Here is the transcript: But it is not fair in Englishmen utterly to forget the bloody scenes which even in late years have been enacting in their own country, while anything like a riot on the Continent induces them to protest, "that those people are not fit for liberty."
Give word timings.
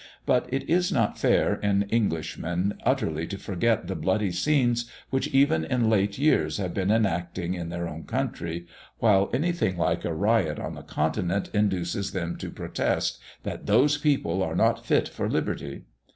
But 0.25 0.51
it 0.51 0.67
is 0.67 0.91
not 0.91 1.19
fair 1.19 1.57
in 1.57 1.87
Englishmen 1.91 2.73
utterly 2.83 3.27
to 3.27 3.37
forget 3.37 3.85
the 3.85 3.93
bloody 3.95 4.31
scenes 4.31 4.89
which 5.11 5.27
even 5.27 5.63
in 5.63 5.91
late 5.91 6.17
years 6.17 6.57
have 6.57 6.73
been 6.73 6.89
enacting 6.89 7.53
in 7.53 7.69
their 7.69 7.87
own 7.87 8.05
country, 8.05 8.65
while 8.97 9.29
anything 9.31 9.77
like 9.77 10.03
a 10.03 10.11
riot 10.11 10.57
on 10.57 10.73
the 10.73 10.81
Continent 10.81 11.51
induces 11.53 12.13
them 12.13 12.35
to 12.37 12.49
protest, 12.49 13.19
"that 13.43 13.67
those 13.67 13.99
people 13.99 14.41
are 14.41 14.55
not 14.55 14.83
fit 14.83 15.07
for 15.07 15.29
liberty." 15.29 15.83